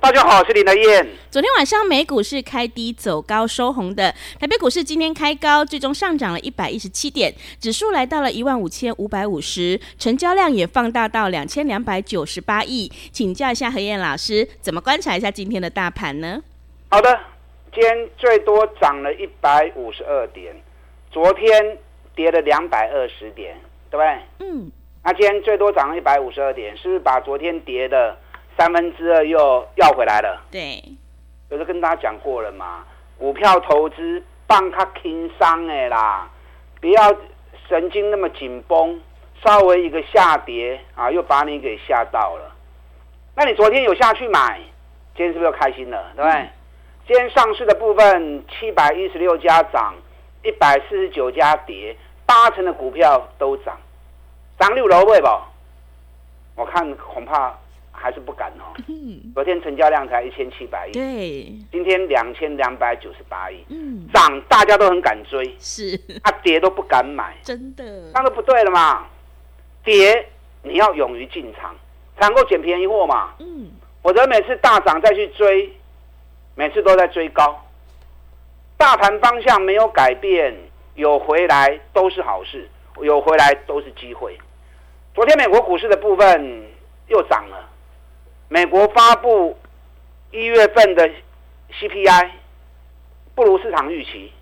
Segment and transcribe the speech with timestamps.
[0.00, 1.06] 大家好，我是林德燕。
[1.30, 16.42] 昨天晚上美股是开低走高收红的，台北股市今天开高，最终上涨了一百一十七点，指数来到了一万五千五百五十，成交量也放大到两千两百九十八亿，请教一下何燕老师，怎么观察一下今天的大盘呢？
[16.88, 17.20] 好的，
[17.74, 20.56] 今天最多涨了一百五十二点，
[21.10, 21.76] 昨天
[22.16, 23.54] 跌了两百二十点，
[23.90, 24.48] 对不对？
[24.48, 24.72] 嗯。
[25.04, 28.16] 那今天最多涨了一百五十二点，是不是把昨天跌的
[28.60, 30.38] 三分之二又要回来了？
[30.50, 30.84] 对。
[31.48, 32.84] 有时跟大家讲过了嘛，
[33.18, 36.28] 股票投资放卡轻伤的啦，
[36.78, 37.16] 不要
[37.66, 39.00] 神经那么紧绷，
[39.42, 42.54] 稍微一个下跌啊，又把你给吓到了。
[43.34, 44.60] 那你昨天有下去买，
[45.16, 46.12] 今天是不是又开心了？
[46.14, 46.40] 对不对？
[46.40, 46.50] 嗯
[47.06, 49.94] 今天上市的部分，七百一十六家涨，
[50.44, 53.76] 一百四十九家跌，八成的股票都涨，
[54.60, 55.48] 涨六楼位吧？
[56.54, 57.58] 我看恐怕
[58.00, 58.72] 还是不敢哦。
[59.34, 69.06] 昨天成交量才一千七百亿，对，今天两千两百九十八亿，嗯，涨大家都很敢追，是，啊，跌都不敢买，真的，那都不对了嘛。
[69.84, 70.26] 跌
[70.62, 71.74] 你要勇于进场，
[72.18, 73.70] 才能够捡便宜货嘛，嗯，
[74.02, 75.72] 否则每次大涨再去追。
[76.56, 77.64] 每次都在追高，
[78.76, 80.54] 大盘方向没有改变，
[80.94, 82.68] 有回来都是好事，
[83.00, 84.36] 有回来都是机会。
[85.14, 86.66] 昨天美国股市的部分
[87.06, 87.69] 又涨了，
[88.52, 89.56] 美国发布
[90.32, 91.08] 一月份的
[91.72, 92.30] CPI
[93.36, 94.32] 不如市场预期，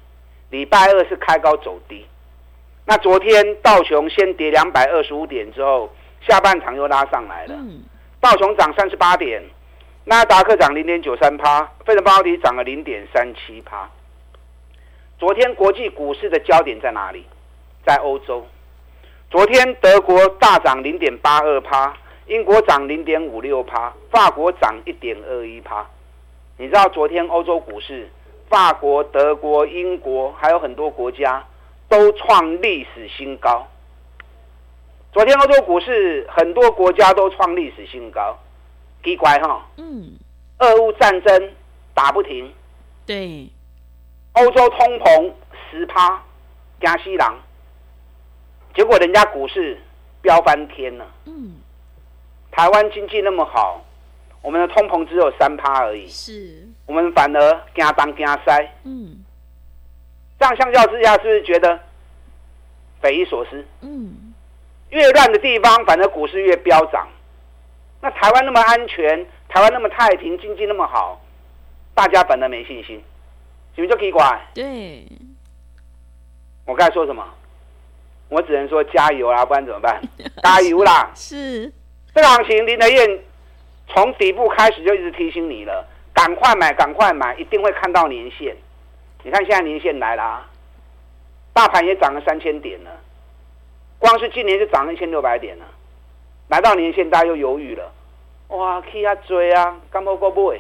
[0.49, 2.07] 礼拜二是开高走低。
[2.87, 5.91] 那昨天道琼先跌两百二十五点之后，
[6.27, 7.55] 下半场又拉上来了，
[8.19, 9.43] 道琼涨三十八点。
[10.05, 13.91] 纳达克涨零点九三趴，费城半导体涨了零点三七趴。
[15.19, 17.27] 昨天国际股市的焦点在哪里？
[17.85, 18.47] 在欧洲。
[19.31, 21.95] 昨天德国大涨零点八二趴，
[22.29, 25.87] 英国涨零点五六趴，法国涨一点二一趴。
[26.59, 28.07] 你知道昨天欧洲股市，
[28.51, 31.43] 法国、德国、英国还有很多国家
[31.89, 33.67] 都创历史新高。
[35.11, 38.39] 昨天欧洲股市很多国家都创历史新高。
[39.03, 40.19] 奇怪哈，嗯，
[40.59, 41.53] 俄乌战争
[41.95, 42.53] 打不停，
[43.07, 43.49] 对，
[44.33, 45.33] 欧洲通膨
[45.71, 46.23] 十趴，
[46.81, 47.39] 加西郎，
[48.75, 49.81] 结果人家股市
[50.21, 51.55] 飙翻天了，嗯，
[52.59, 53.81] 台湾经济那么好，
[54.43, 59.25] 我们的通膨只有三趴而已，是，我们反而加当加塞，嗯，
[60.41, 61.79] 这样相较之下，是不是觉得
[63.01, 63.65] 匪夷所思？
[63.83, 64.35] 嗯，
[64.91, 67.07] 越乱的地方，反而股市越飙涨。
[68.01, 71.21] 那台湾那么安全，台湾那么太平，经济那么好，
[71.95, 73.01] 大家反而没信心，
[73.77, 74.41] 是不是就奇怪？
[74.53, 75.07] 对，
[76.67, 77.25] 我刚才说什么？
[78.31, 80.03] 我只能说加油啦，不然怎么办？
[80.43, 81.09] 加油啦！
[81.15, 81.73] 是
[82.21, 83.21] 这行情，林德燕
[83.87, 88.57] 从底部开始就一直提醒你了，赶快买，赶快买，一定会看到年线。
[89.23, 90.51] 你看现在年线来了啊，
[91.53, 92.91] 大盘也涨了三千点了，
[94.01, 95.65] 光是今年就涨了一千六百点了。
[96.49, 97.93] 来到年线，大家又犹豫了，
[98.49, 100.53] 哇，去啊追啊，干不过不？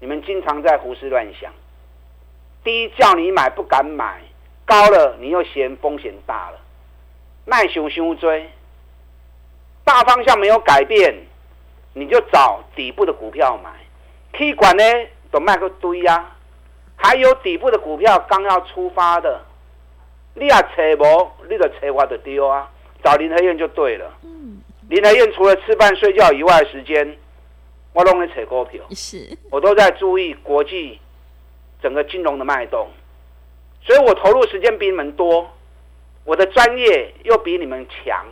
[0.00, 1.52] 你们经常在胡思乱想，
[2.64, 4.20] 低叫你买不敢买，
[4.64, 6.58] 高了你又嫌风险大了，
[7.44, 8.50] 卖熊熊追，
[9.86, 11.14] 大方向没有改变，
[11.92, 13.70] 你就找底部的股票买，
[14.36, 14.82] 可以管呢
[15.30, 16.34] 都卖个堆呀，
[16.96, 19.40] 还有底部的股票刚要出发的，
[20.34, 20.66] 你也找
[20.98, 22.68] 无，你就找我就丢啊，
[23.04, 24.12] 找林和燕就对了。
[24.24, 24.60] 嗯。
[24.88, 27.16] 林和燕除了吃饭睡觉以外的时间，
[27.92, 29.38] 我都在扯股票，是。
[29.52, 31.00] 我都在注意国际
[31.80, 32.88] 整个金融的脉动，
[33.84, 35.48] 所以我投入时间比你们多，
[36.24, 38.26] 我的专业又比你们强。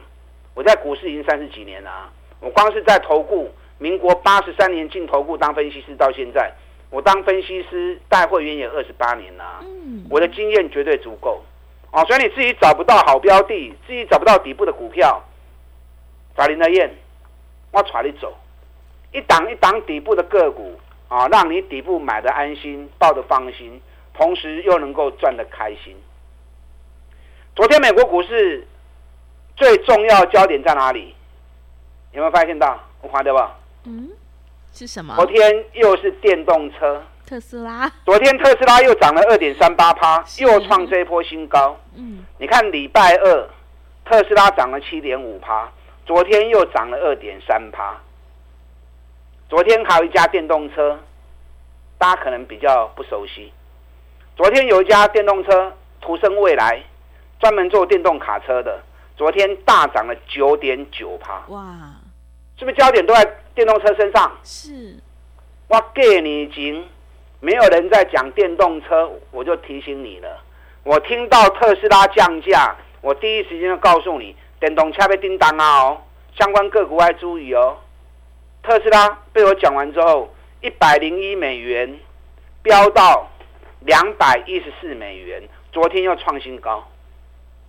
[0.55, 6.53] 我在股市已经三十几年了啊，我光是在投顾，民国八十三年进投顾当分析师到现在，
[6.91, 9.65] 我当分析师带会员也二十八年了，
[10.09, 11.43] 我的经验绝对足够
[11.91, 12.05] 啊。
[12.05, 15.23] 所以你自己找不到好标的，自己找不到底部的股票。
[16.37, 16.91] 找林德燕，
[17.71, 18.37] 我带你走，
[19.13, 20.79] 一档一档底部的个股
[21.09, 23.81] 啊，让你底部买的安心，抱的放心，
[24.13, 25.97] 同时又能够赚的开心。
[27.55, 28.69] 昨昨天美国股市
[29.57, 31.15] 最重要焦点在哪里？
[32.13, 32.79] 有没有发现到？
[33.03, 33.57] 我划掉吧。
[33.85, 34.09] 嗯，
[34.73, 35.15] 是什么？
[35.17, 37.91] 昨天又是电动车，特斯拉。
[38.05, 41.79] 昨天特斯拉又涨了二点三八趴，又创这一波新高。
[41.95, 43.49] 嗯，你看礼拜二
[44.05, 45.71] 特斯拉涨了七点五趴，
[46.07, 48.01] 昨天又涨了二点三趴。
[49.49, 50.99] 昨天还有一家电动车，
[51.99, 53.53] 大家可能比较不熟悉。
[54.37, 56.83] 昨天有一家电动车，途胜未来，
[57.39, 58.83] 专门做电动卡车的，
[59.17, 61.43] 昨天大涨了九点九趴。
[61.49, 61.63] 哇！
[62.57, 63.25] 是不是焦点都在
[63.55, 64.33] 电动车身上？
[64.45, 64.97] 是。
[65.67, 66.87] 我给你已经
[67.41, 70.43] 没有人在讲电动车，我就提醒你了。
[70.85, 76.03] 我听到特斯拉降价，我第一时间就告诉你，电动车被叮当啊哦，
[76.39, 77.77] 相关个股要注意哦。
[78.63, 81.99] 特斯拉被我讲完之后，一百零一美元
[82.63, 83.29] 飙到
[83.81, 86.87] 两百一十四美元，昨天又创新高。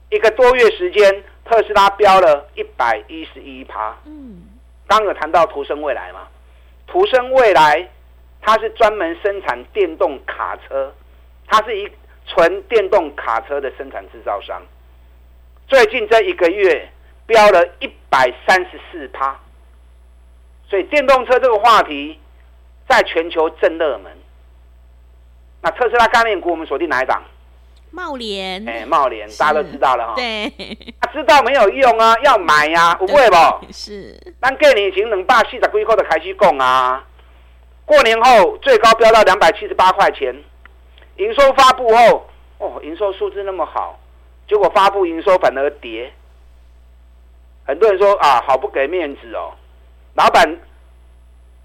[0.10, 3.96] 一个多月时间，特斯拉飙了一百一十一趴。
[4.06, 4.44] 嗯。
[4.88, 6.28] 刚有谈到途生未来嘛？
[6.86, 7.90] 途生未来，
[8.40, 10.94] 它是专门生产电动卡车，
[11.48, 11.92] 它是一
[12.28, 14.62] 纯电动卡车的生产制造商。
[15.68, 16.88] 最近这一个月
[17.26, 19.40] 飙了一百三十四趴，
[20.70, 22.20] 所以电动车这个话题
[22.88, 24.16] 在全球正热门。
[25.64, 27.24] 那特斯拉概念股，我们锁定哪一档？
[27.92, 30.14] 贸联，哎，茂联，大家都知道了哈。
[30.16, 30.52] 对，
[31.00, 33.72] 他知道没有用啊，要买呀，不会不？
[33.72, 34.20] 是。
[34.42, 37.06] 咱过年前两百四十几块的开始供啊，
[37.86, 40.36] 过年后最高飙到两百七十八块钱，
[41.18, 42.28] 营收发布后，
[42.58, 43.98] 哦，营收数字那么好，
[44.48, 46.12] 结果发布营收反而跌。
[47.66, 49.54] 很多人说啊，好不给面子哦，
[50.16, 50.60] 老板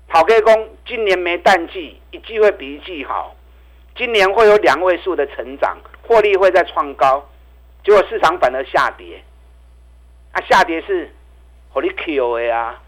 [0.06, 3.34] 跑开工，今年没淡季，一季会比一季好，
[3.96, 5.76] 今年会有两位数的成长。
[6.10, 7.24] 获利会再创高，
[7.84, 9.22] 结果市场反而下跌。
[10.32, 11.08] 啊，下跌是
[11.72, 12.82] 火力 Q A 啊。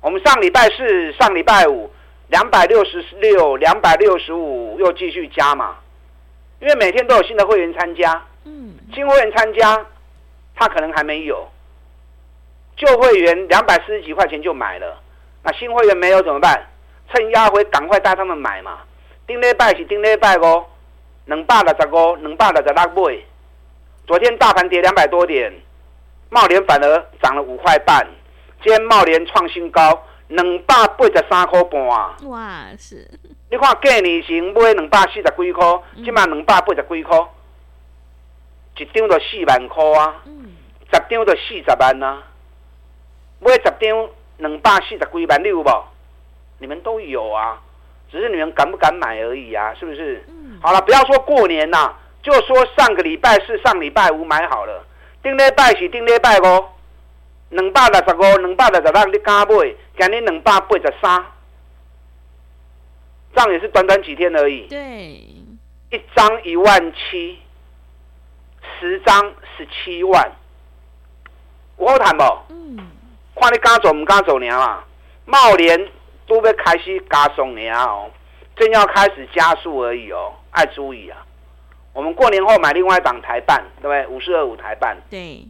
[0.00, 1.88] 我们上礼拜四、上礼拜五，
[2.26, 5.76] 两百六十六、两百六十五又继续加嘛，
[6.58, 8.20] 因为每天都有新的会员参加。
[8.44, 8.74] 嗯。
[8.92, 9.86] 新会员参加，
[10.56, 11.48] 他可能还没有。
[12.76, 15.00] 旧会员两百四十几块钱就买了，
[15.44, 16.66] 那新会员没有怎么办？
[17.12, 18.80] 趁压回赶快带他们买嘛。
[19.28, 20.66] 顶礼拜是顶礼拜哦。
[21.30, 23.22] 两百六十五，两百六十六买。
[24.04, 25.52] 昨天大盘跌两百多点，
[26.28, 28.04] 茂联反而涨了五块半。
[28.60, 31.80] 今天茂联创新高，两百八十三块半。
[32.28, 33.08] 哇，是！
[33.48, 35.64] 你看过年前买两百四十几块，
[36.04, 37.16] 今嘛两百八十几块，
[38.78, 40.16] 一张就四万块啊！
[40.92, 42.24] 十张就四十万啊！
[43.38, 45.84] 买十张两百四十几万，你有无？
[46.58, 47.60] 你们都有啊，
[48.10, 50.24] 只是你们敢不敢买而已啊，是不是？
[50.60, 54.84] 好了，不要说过年呐，就说上个礼拜四、上礼拜五买好了，
[55.22, 56.64] 顶礼拜四、顶礼拜五，
[57.48, 59.74] 两百六十五、两百六十六，你敢买？
[59.98, 61.24] 今日两百八十三，
[63.34, 64.66] 这样也是短短几天而已。
[64.68, 67.38] 对，一张一万七，
[68.78, 70.30] 十张十七万，
[71.78, 72.24] 有好谈不？
[72.50, 72.78] 嗯，
[73.34, 74.84] 看你敢走唔敢走年嘛？
[75.24, 75.88] 贸联
[76.26, 78.10] 都要开始加送年哦，
[78.60, 80.34] 正要开始加速而已哦。
[80.50, 81.24] 爱注意啊！
[81.94, 84.06] 我们过年后买另外一档台办，对不对？
[84.14, 84.96] 五四二五台办。
[85.08, 85.46] 对。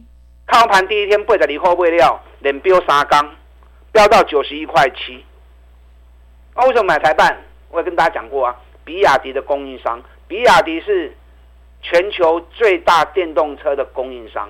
[0.47, 3.35] 开盘第一天背着离货背料，连飙三缸，
[3.91, 5.25] 飙到九十一块七。
[6.55, 7.37] 那为什么买台办？
[7.69, 11.15] 我也跟大家讲过啊，比亚迪的供应商，比亚迪是
[11.81, 14.49] 全球最大电动车的供应商，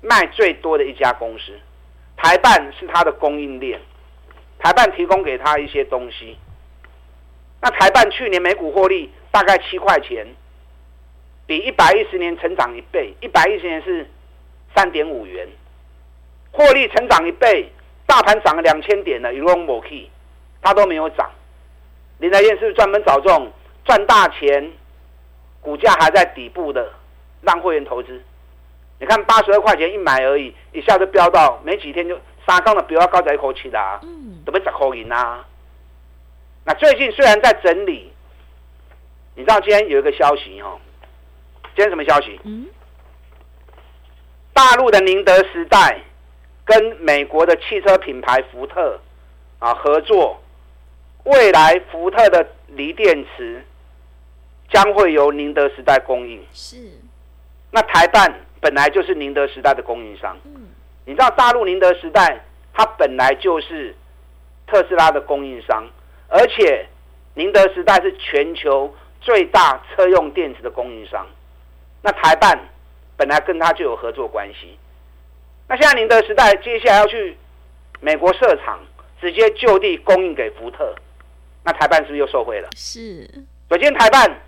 [0.00, 1.58] 卖最多的一家公司。
[2.16, 3.80] 台办是它的供应链，
[4.58, 6.36] 台办提供给他一些东西。
[7.62, 10.26] 那台办去年每股获利大概七块钱，
[11.46, 13.14] 比一百一十年成长一倍。
[13.20, 14.04] 一百一十年是
[14.74, 15.48] 三点五元，
[16.50, 17.70] 获利成长一倍，
[18.04, 20.10] 大盘涨了两千点了，有龙某 key，
[20.60, 21.30] 它都没有涨。
[22.18, 23.50] 林台燕是不是专门找这种
[23.84, 24.72] 赚大钱、
[25.60, 26.92] 股价还在底部的
[27.42, 28.20] 让会员投资？
[28.98, 34.00] 你看八十二块钱一买而已，一下就飙到没几天就三缸的飙到高在一口气的啊，
[34.44, 35.46] 都被砸口赢啊！
[36.64, 38.12] 那最近虽然在整理，
[39.34, 40.78] 你知道今天有一个消息哦？
[41.74, 42.38] 今天什么消息？
[42.44, 42.66] 嗯。
[44.52, 45.98] 大陆的宁德时代
[46.64, 49.00] 跟美国的汽车品牌福特
[49.58, 50.40] 啊合作，
[51.24, 53.64] 未来福特的锂电池
[54.70, 56.44] 将会由宁德时代供应。
[56.52, 56.76] 是。
[57.70, 60.38] 那台办本来就是宁德时代的供应商。
[60.44, 60.68] 嗯。
[61.06, 63.96] 你知道大陆宁德时代它本来就是
[64.66, 65.88] 特斯拉的供应商。
[66.34, 66.88] 而且，
[67.34, 71.26] 宁德时代是全球最大车用电池的供应商。
[72.00, 72.58] 那台办
[73.18, 74.78] 本来跟他就有合作关系。
[75.68, 77.36] 那现在宁德时代接下来要去
[78.00, 78.80] 美国设厂，
[79.20, 80.94] 直接就地供应给福特，
[81.64, 82.68] 那台办是不是又受贿了？
[82.74, 83.28] 是。
[83.68, 84.40] 昨天台办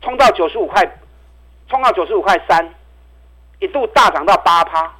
[0.00, 0.82] 冲到九十五块，
[1.68, 2.74] 冲到九十五块三，
[3.58, 4.90] 一度大涨到八趴。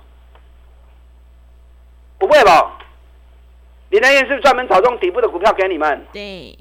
[2.19, 2.79] 不会吧？
[3.91, 6.07] 林德燕是专门找这种底部的股票给你们？
[6.13, 6.57] 对，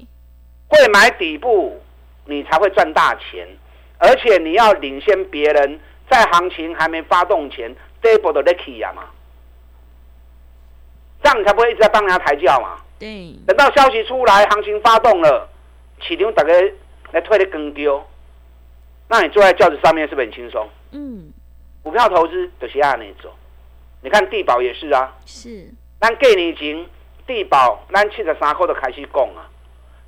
[0.68, 1.80] 会买底部，
[2.24, 3.46] 你才会赚大钱，
[3.98, 5.78] 而且你要领先别人，
[6.10, 7.72] 在行情还没发动前
[8.02, 9.04] ，dable 的 lucky 呀嘛，
[11.22, 12.76] 这样你才不会一直在帮人家抬轿嘛。
[12.98, 15.48] 对，等到消息出来，行情发动了，
[16.00, 16.52] 市场大家
[17.12, 18.04] 来推的更丢，
[19.08, 20.68] 那你坐在轿子上面是不是很轻松？
[20.90, 21.32] 嗯，
[21.84, 23.30] 股票投资就是按那种，
[24.02, 26.84] 你看地保也是啊，是，但给你钱。
[27.30, 29.48] 地保，咱七十三块都开始供啊！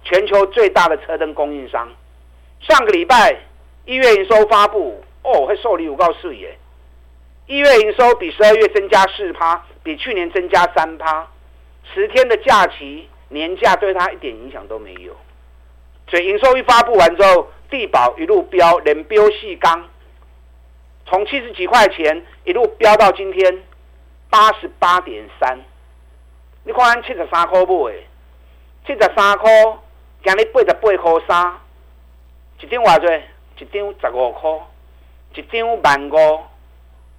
[0.03, 1.89] 全球最大的车灯供应商，
[2.59, 3.37] 上个礼拜
[3.85, 6.59] 一月营收发布，哦，会受理有够水耶！
[7.47, 11.29] 一月营收比十二月增加四趴，比去年增加三趴。
[11.95, 15.17] 十天的假期年假对他一点影响都没有，
[16.09, 19.89] 所以营收一发布完之后，地保一路飙，连飙细钢，
[21.07, 23.63] 从七十几块钱一路飙到今天
[24.29, 25.61] 八十八点三。
[26.65, 27.93] 你看，七十三块买，
[28.87, 29.51] 七十三块，
[30.23, 31.59] 今日八十八块三，
[32.61, 33.25] 一张偌济？
[33.59, 34.51] 一张十五块，
[35.35, 36.41] 一张万五，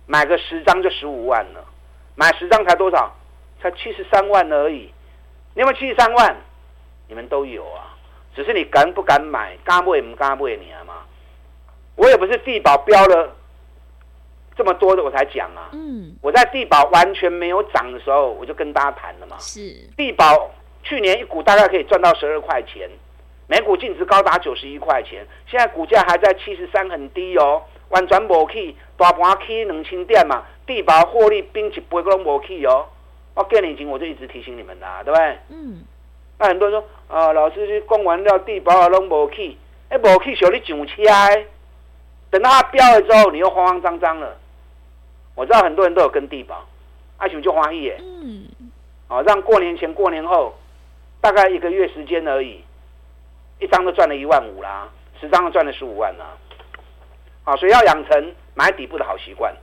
[0.06, 1.64] 买个十张就十五万了。
[2.16, 3.14] 买十张才多少？
[3.62, 4.94] 才七十三万而已。
[5.56, 6.38] 你有没有七十三万？
[7.10, 7.98] 你们都有啊，
[8.34, 11.04] 只是你敢不敢买，敢买不敢买你嘛。
[11.96, 13.36] 我也不是地保标了。
[14.56, 15.70] 这么多的我才讲啊！
[15.74, 19.36] 嗯，我在地保完全没有涨的时候，我就跟大家谈了嘛。
[19.40, 19.60] 是
[19.98, 20.52] 地保
[20.84, 22.90] 去年一股大概可以赚到十二块钱，
[23.48, 27.64] 每股净值高达九十一块钱，现在股价还在七十三，很低哦。
[27.90, 32.86] 完全没去，大盘去两千点嘛，地保获利并且不会搁没去哦。
[33.36, 35.38] 我给你钱，我就一直提醒你们的、啊，对不对？
[35.50, 35.84] 嗯。
[36.40, 39.58] 那很多人说啊、呃，老师去讲完了地保啊，拢没去，
[39.90, 41.04] 哎，没去，小你上车，
[42.32, 44.36] 等到它飙了之后，你又慌慌张张了。
[45.36, 46.66] 我知道很多人都有跟地保，
[47.18, 47.98] 阿雄就花一耶。
[48.00, 48.46] 嗯。
[49.08, 50.54] 好，让过年前、过年后，
[51.22, 52.62] 大概一个月时间而已，
[53.60, 56.26] 一张都赚了一万五啦，十张都赚了十五万啦。
[57.44, 59.54] 好，所以要养成买底部的好习惯。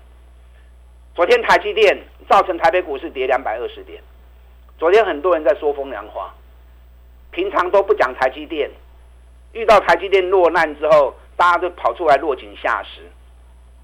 [1.15, 1.99] 昨天台积电
[2.29, 4.03] 造成台北股市跌两百二十点。
[4.79, 6.35] 昨天很多人在说风凉话，
[7.31, 8.71] 平常都不讲台积电，
[9.53, 13.03] 遇到台积电落难之后，大家都跑出来落井下石。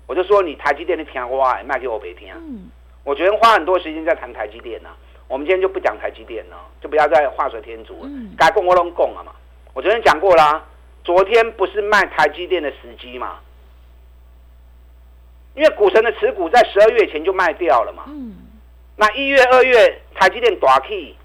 [0.07, 2.33] 我就说你台积电的听话，卖给我别听。
[2.35, 2.71] 嗯，
[3.05, 4.97] 我昨天花很多时间在谈台积电呢、啊。
[5.29, 8.11] 我们今天就不讲台积电了，就不要再画蛇添足了。
[8.39, 9.33] 该供我都供了嘛。
[9.75, 10.65] 我昨天讲过啦，
[11.03, 13.41] 昨天不是卖台积电的时机嘛？
[15.57, 18.05] 因为股神的持股在十二月前就卖掉了嘛。
[18.07, 18.37] 嗯。
[18.95, 21.17] 那一月、二月台积电大起，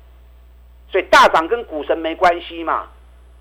[0.92, 2.88] 所以大涨跟股神没关系嘛。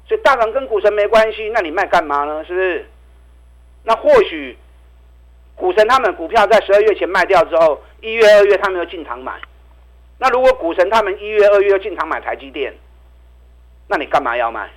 [0.07, 2.45] 所以大涨跟股神没关系，那你卖干嘛呢？
[2.45, 2.87] 是不是？
[3.85, 4.59] 那或许。
[5.61, 9.35] 股神他们股票在十二月前卖掉之后，一月、二月他们又进场买。
[10.19, 12.75] 那如果股神他们一月、二月又进场买台积电，
[13.87, 14.71] 那你干嘛要卖？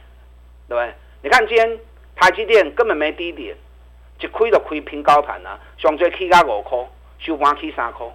[0.67, 0.93] 对不对？
[1.21, 1.79] 你看今天
[2.17, 3.55] 台积电根本没低点，
[4.19, 6.77] 一开就开平高盘啊，上最起价五块，
[7.19, 8.05] 收盘起三块。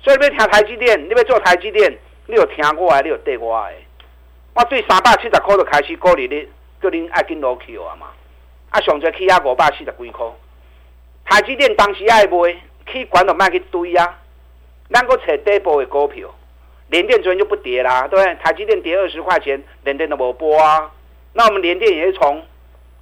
[0.00, 3.74] 所以你要听台积电，你要做台积电，你有听我的，你有对我的。
[4.54, 6.48] 我对三百七十块就开始鼓励你，
[6.80, 8.06] 叫恁爱紧落去啊嘛。
[8.70, 10.26] 啊，上最起价五百四十几块。
[11.28, 12.56] 台积电当时爱卖，
[12.86, 14.18] 去管都卖去堆啊！
[14.90, 16.26] 咱个找底部的股票，
[16.88, 18.34] 联电昨天就不跌啦，对？
[18.36, 20.90] 台积电跌二十块钱，联电都无波啊。
[21.34, 22.42] 那我们联电也是从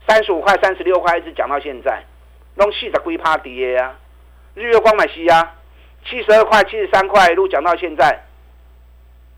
[0.09, 2.03] 三十五块、三十六块一直讲到现在，
[2.57, 3.95] 拢四十几趴跌啊。
[4.55, 5.55] 日月光买西啊，
[6.05, 8.25] 七十二块、七十三块一路讲到现在，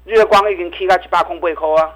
[0.06, 1.94] 日月光已经起到七八空八块啊。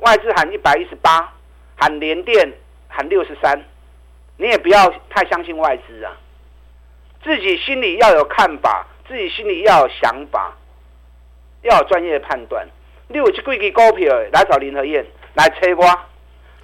[0.00, 1.32] 外资喊一百一十八，
[1.76, 2.52] 喊联电
[2.88, 3.58] 喊六十三。
[4.40, 6.16] 你也不要太相信外资啊，
[7.22, 10.56] 自己心里要有看法，自己心里要有想法，
[11.60, 12.66] 要有专业的判断。
[13.08, 15.04] 你有这几支股票来找林和燕
[15.34, 15.84] 来催我，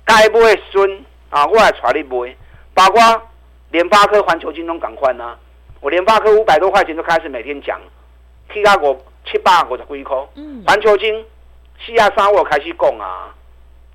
[0.07, 2.35] 该买的顺啊，我来带你买。
[2.73, 3.29] 包括
[3.71, 5.37] 联发科、环球金都赶快呢。
[5.83, 7.79] 我联发科五百多块钱就开始每天讲，
[8.55, 10.17] 起到五七八五十几块。
[10.37, 10.65] 嗯。
[10.67, 11.23] 环球金
[11.85, 13.35] 四啊三我开始讲啊，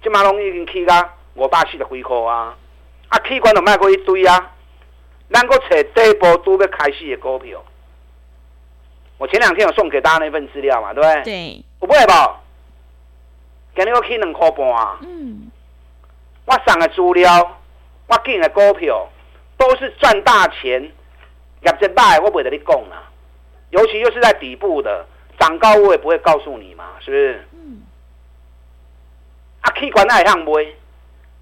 [0.03, 2.55] 这马龙已经起到五百四十几块啊。
[3.11, 4.51] 啊，器官都卖过一堆啊！
[5.29, 7.61] 咱个找底部都要开始的股票，
[9.17, 11.23] 我前两天有送给大家那份资料嘛，对不对？
[11.23, 11.65] 对。
[11.81, 12.35] 有买无？
[13.75, 14.97] 今日我去两块半啊。
[15.01, 15.51] 嗯。
[16.45, 17.61] 我送的资料，
[18.07, 19.09] 我进的股票，
[19.57, 23.03] 都是赚大钱，业绩歹，我不会跟你讲啦。
[23.71, 25.05] 尤其又是在底部的，
[25.37, 27.47] 涨高我也不会告诉你嘛，是不是？
[27.53, 27.81] 嗯。
[29.61, 30.51] 啊，起管那也向买，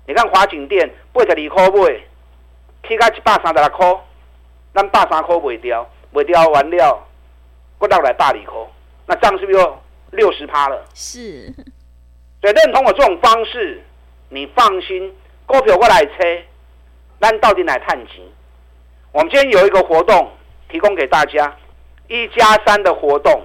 [0.09, 2.01] 你看华景店八十二块买，
[2.87, 3.87] 起到一百三十六块，
[4.73, 7.07] 咱百三块卖掉，卖掉完了，
[7.77, 8.59] 我落来百二块，
[9.05, 10.83] 那这样是不是又六十趴了？
[10.95, 11.53] 是。
[12.41, 13.83] 所以认同我这种方式，
[14.29, 16.43] 你放心，股票我来车，
[17.21, 18.15] 咱到底来探钱？
[19.11, 20.31] 我们今天有一个活动
[20.71, 21.55] 提供给大家，
[22.07, 23.43] 一加三的活动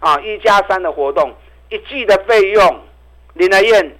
[0.00, 1.32] 啊，一加三的活动，
[1.70, 2.80] 一季的费用，
[3.32, 3.96] 林来燕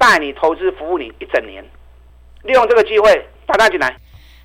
[0.00, 1.62] 带你投资服务你一整年，
[2.44, 3.94] 利用这个机会，大家进来。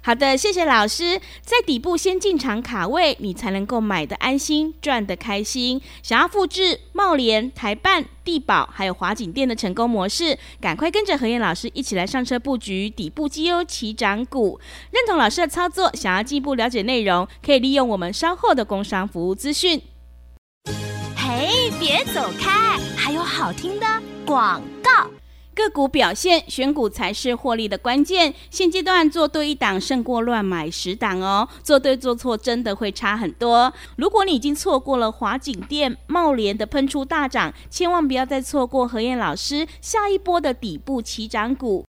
[0.03, 1.17] 好的，谢谢老师。
[1.41, 5.81] 在底部先进场卡位，你才能够买的安心，赚的开心。
[6.03, 14.59] 想要复制茂联、台办、地保还有华景店的成功模式，赶快跟着何燕老师一起来上车布局底部绩优起涨股。
[14.91, 19.81] 认同老师的操作，想要进一步了解内容，可以利用我们稍后的工商服务资讯。
[21.15, 23.87] 嘿，别走开，还有好听的
[24.25, 25.09] 广告。
[25.55, 28.33] 个股表现，选股才是获利的关键。
[28.51, 33.73] 现阶段做对一档胜过乱买十档哦，做对做错真的会差很多。
[33.95, 41.85] 如果你已经错过了华景电、茂联的喷出大涨，千万不要再错过何燕老师下一波的底部起涨股。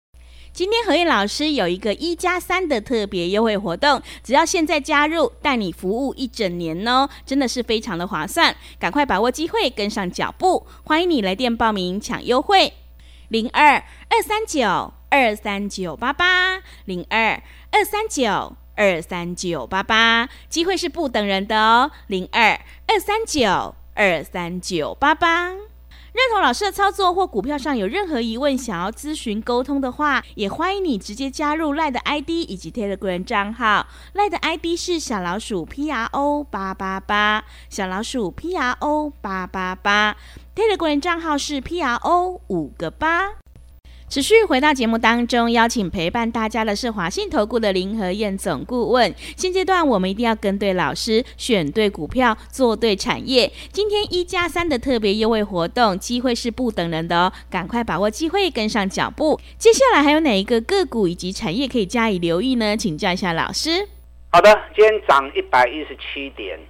[0.53, 10.67] 今天何燕老师有一个一加三的特别优惠活动，只要现在加入，带你服务一整年哦，真的是非常的划算，赶快把握机会，跟上脚步。
[10.83, 12.73] 欢迎你来电报名抢优惠。
[13.33, 21.91] 零二二三九二三九八八，零二二三九二三九八八，机会是不等人的哦。
[22.09, 33.87] 零二二三九二三九八八，认同老师的操作或股票上有任何疑问，想要咨询沟通的话，也欢迎你直接加入赖的 ID 以及 Telegram 账号。
[34.13, 40.19] 赖的 ID 是小老鼠 P R O 八八八，小老鼠 P R O 八八八。
[40.55, 43.37] Telegram 账号是 P R O 五个八。
[44.11, 49.15] 持续回到节目当中，邀请陪伴大家的是华信投顾的林和燕总顾问。
[49.35, 53.51] 现阶段我们一定要跟对老师，选对股票，做对产业。
[53.73, 59.41] 今天一加三的特别优惠活动，机会是不等人的哦，赶快把握机会，跟上脚步。
[59.57, 62.77] 接下来还有哪一个个股以及产业可以加以留意呢？
[62.77, 63.89] 请教一下老师。
[64.31, 66.61] 好的，今天涨一百一十七点，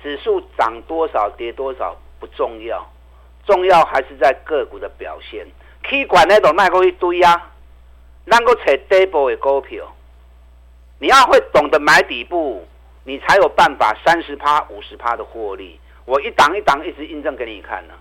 [0.00, 2.93] 指数涨多少跌多少不重要。
[3.46, 5.46] 重要还是在个股的表现
[5.82, 7.50] ，K 管那种卖过一堆啊，
[8.24, 9.94] 能够找底部的股票，
[10.98, 12.66] 你要会懂得买底部，
[13.04, 15.78] 你才有办法三十趴、五十趴的获利。
[16.06, 17.94] 我一档一档一直印证给你看呢。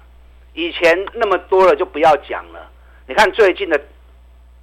[0.53, 2.69] 以前那么多了就不要讲了。
[3.08, 3.82] 你看最近的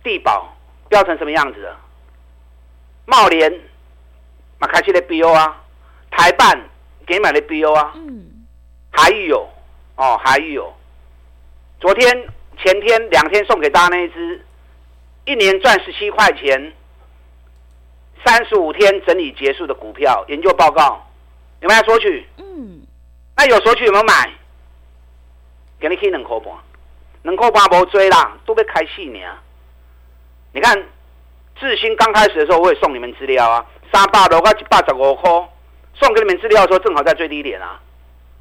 [0.02, 0.56] 地保
[0.88, 1.76] 飙成什么样子了？
[3.06, 3.60] 茂联
[4.58, 5.62] 马开西的 BO 啊，
[6.10, 6.58] 台办
[7.06, 8.46] 给买的 BO 啊，嗯，
[8.90, 9.48] 还有。
[10.00, 10.72] 哦，还有，
[11.78, 12.10] 昨天、
[12.56, 14.42] 前天两天送给大家那一只，
[15.26, 16.72] 一年赚十七块钱，
[18.24, 21.06] 三十五天整理结束的股票研究报告，
[21.60, 22.26] 有没有索取？
[22.38, 22.80] 嗯，
[23.36, 24.30] 那有索取有没有买？
[25.78, 26.54] 给你可以两块半，
[27.24, 29.18] 两块半无追啦，都被开戏呢。
[30.54, 30.82] 你看，
[31.56, 35.30] 智新刚开始的时候，我也送你们资料啊，三百多块一百十五块，
[35.92, 37.78] 送给你们资料的时候，正好在最低点啊。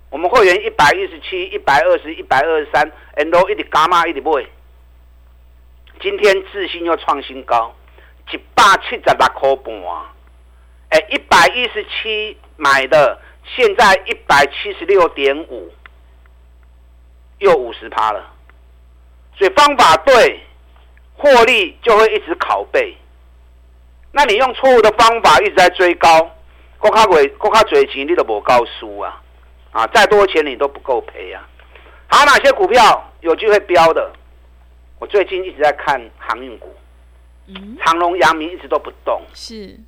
[0.10, 4.45] 我们会员一百一十七、一百二十、一百二十三，and 一直加码，一直买。
[6.02, 7.76] 今天智信又创新高，
[8.32, 9.76] 一百七十六块半。
[10.89, 15.72] 哎，一百一十七买的，现在一百七十六点五，
[17.38, 18.34] 又五十趴了。
[19.38, 20.39] 所以方法对，
[21.15, 22.98] 获利就会一直拷贝。
[24.12, 26.36] 那你用错误的方法一直在追高，
[26.80, 29.22] 国卡尾国卡嘴钱你都无够输啊！
[29.71, 31.45] 啊，再多钱你都不够赔呀！
[32.08, 34.12] 还有哪些股票有机会飙的？
[34.97, 36.75] 我最近一直在看航运股，
[37.47, 39.79] 嗯，长隆、阳明一直都不动，是。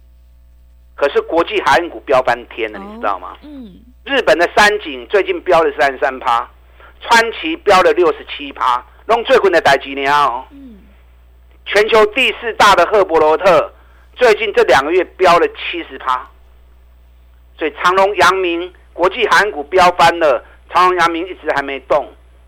[0.94, 3.36] 可是国际航运股飙翻天了，哦、你知道吗？
[3.42, 3.82] 嗯。
[4.04, 6.48] 日本的三井最近飙了三十三趴，
[7.02, 10.46] 川崎飙了六十七趴，弄最滚的代几年哦。
[10.52, 10.80] 嗯。
[11.66, 13.74] 全球第四大的赫伯罗特
[14.16, 16.30] 最近这两个月飙了七十趴，
[17.58, 18.72] 所以长隆、阳明。
[18.94, 22.08] 国际韩股飙翻了，长荣、阳明一直还没动，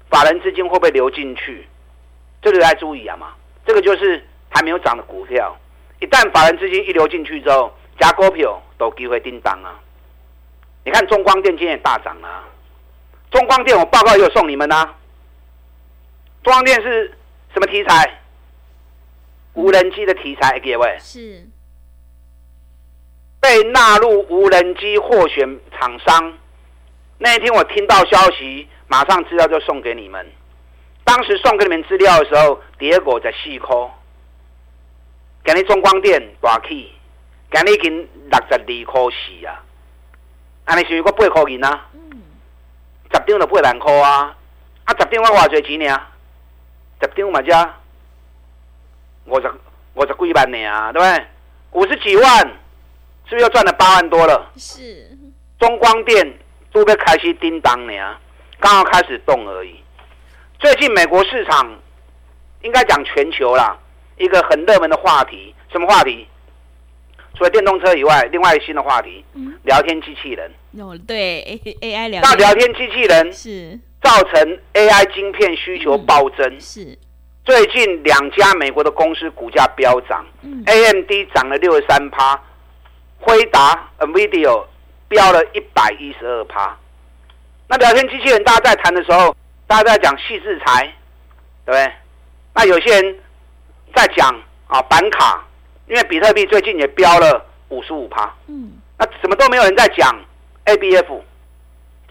[0.09, 1.67] 法人资金会不会流进去？
[2.41, 3.33] 这个要注意啊嘛！
[3.65, 5.55] 这个就是还没有涨的股票，
[5.99, 9.79] 一旦法人资金一流进去之后，加股票都机会叮当啊！
[10.83, 12.43] 你看中光电今天也大涨啊！
[13.31, 14.93] 中光电我报告也有送你们啊！
[16.43, 17.07] 中光电是
[17.53, 18.19] 什么题材？
[19.53, 21.47] 无人机的题材，各位是
[23.43, 26.33] 被纳入无人机获选厂商。
[27.17, 30.25] 那一天我听到消息，马上资料就送给你们。
[31.03, 33.91] 当时送给你们资料的时候，结果在细科，
[35.43, 36.93] 给你中光电大起，
[37.51, 39.61] 给你已经六十二颗四啊，
[40.63, 41.89] 安尼是有个八块银啊，
[43.11, 44.37] 十张就八万块啊，
[44.85, 46.01] 啊十张我偌济钱呢？
[47.01, 47.77] 十张嘛加
[49.25, 49.51] 五十
[49.95, 51.25] 五十几万呢啊，对不对？
[51.71, 52.51] 五十几万，
[53.25, 54.51] 是不是又赚了八万多了？
[54.57, 55.17] 是，
[55.59, 56.33] 中光电。
[56.73, 57.93] 都被开始叮当呢，
[58.59, 59.75] 刚刚开始动而已。
[60.57, 61.79] 最近美国市场
[62.63, 63.77] 应该讲全球啦，
[64.17, 66.27] 一个很热门的话题，什么话题？
[67.35, 70.51] 除了电动车以外，另外一个新的话题，嗯、聊天机器人。
[70.79, 72.23] 哦，对，AI 聊。
[72.23, 76.55] 那聊天机器人是造成 AI 晶片需求暴增。
[76.55, 76.97] 嗯、是。
[77.45, 82.41] 最近两家美国的公司股价飙涨、嗯、，AMD 涨了六十三趴，
[83.23, 84.65] 辉达 NVIDIA。
[85.09, 86.75] 飙了一百一十二趴。
[87.67, 89.35] 那聊天机器人，大家在谈的时候，
[89.67, 90.91] 大家在讲矽智财，
[91.65, 91.93] 对不对？
[92.55, 93.19] 那有些人
[93.93, 94.33] 在讲
[94.65, 95.45] 啊板卡，
[95.87, 98.33] 因为比特币最近也飙了五十五趴。
[98.47, 98.71] 嗯。
[98.97, 100.19] 那怎么都没有人在讲
[100.65, 101.21] ABF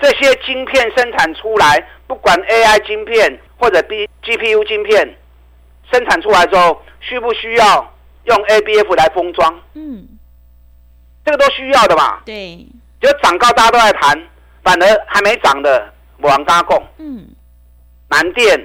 [0.01, 5.19] 这些晶片生产出来，不管 AI 晶片或者 B GPU 晶片
[5.91, 7.93] 生产出来之后，需不需要
[8.27, 9.61] 用 ABF 来封装？
[9.75, 10.07] 嗯。
[11.25, 12.21] 这个都需要的嘛。
[12.25, 12.67] 对。
[13.01, 14.29] 就涨高，大家都在谈，
[14.63, 16.83] 反而还没涨的，无人敢讲。
[16.99, 17.27] 嗯，
[18.09, 18.57] 南电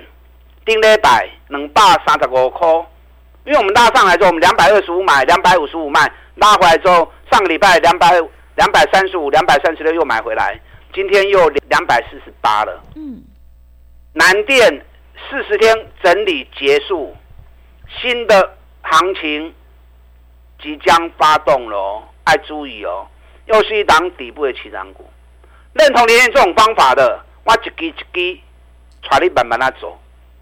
[0.64, 2.68] 顶礼拜两百三十五块，
[3.46, 8.12] 因为我们拉上来之后，我们两百二十五买，两百五十五卖，拉回来之后，上个礼拜两百
[8.56, 10.60] 两百三十五、两百三十六又买回来，
[10.94, 12.80] 今天又两百四十八了。
[12.96, 13.24] 嗯，
[14.14, 14.86] 南电
[15.30, 17.18] 四十天整理结束，
[18.00, 19.52] 新的行情
[20.62, 23.08] 即将发动了，爱注意哦。
[23.46, 25.10] 又是一档底部的起涨股，
[25.72, 28.42] 认同连线这种方法的，我一支一支，
[29.10, 29.98] 带你慢慢来走，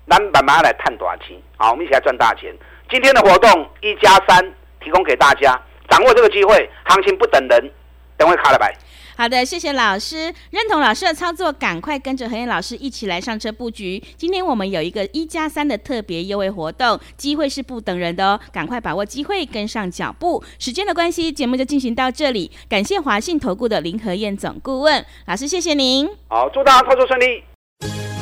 [0.10, 1.40] 咱慢慢来赚大钱。
[1.56, 2.52] 好，我们一起来赚大钱。
[2.90, 4.44] 今天的活动一加三
[4.84, 5.56] 提供给大家，
[5.88, 7.72] 掌握这个机会，行情不等人，
[8.18, 8.74] 等会卡了白。
[9.18, 14.04] 好的，谢谢老师，认同老师的操作，赶快跟着何燕老师一起来上车布局。
[14.18, 20.44] 今天我们有一个一加三的特别优惠活动，机会是不等人的哦，赶快把握机会，跟上脚步。
[20.60, 22.52] 时间的关系，节目就进行到这里。
[22.68, 26.10] 感谢华信投顾的林和燕总顾问老师，谢谢您。
[26.28, 27.44] 好，祝大家操作顺利。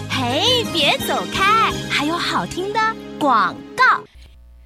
[0.10, 2.79] 嘿，别走开，还有好听的
[3.17, 4.03] 广告。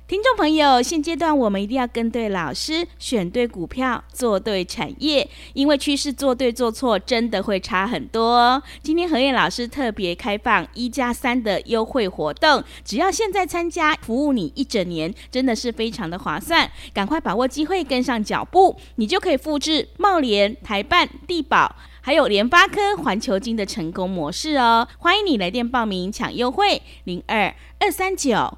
[0.08, 8.64] 听众朋友，现阶段我们一定要跟对老师，选对股票，做对产业，因为趋势做对做错真的会差很多。
[8.82, 16.72] 今天何燕老师特别开放一加三的优惠活动，只要现在参加，服务你一整年，真的是非常的划算。
[16.94, 24.88] 赶快把握机会，跟上脚步，你就可以复制茂联、台办、地保，还有联发科、环球金的成功模式哦。
[25.00, 28.58] 欢迎你来电报名抢优惠，零二二三九。